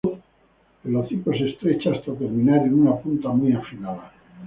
El 0.83 0.95
hocico 0.95 1.29
se 1.31 1.49
estrecha 1.49 1.91
hasta 1.91 2.15
terminar 2.17 2.61
en 2.65 2.73
una 2.73 2.95
punta 2.97 3.29
muy 3.29 3.53
afilada. 3.53 4.11